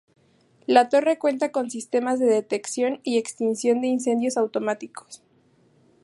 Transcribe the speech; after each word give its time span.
La 0.65 0.89
torre 0.89 1.19
cuenta 1.19 1.51
con 1.51 1.69
sistemas 1.69 2.17
de 2.17 2.25
detección 2.25 3.01
y 3.03 3.19
extinción 3.19 3.81
de 3.81 3.87
incendios 3.89 4.35
automáticos. 4.35 5.21